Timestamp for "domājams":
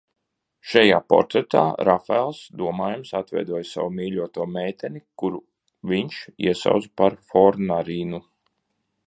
2.61-3.11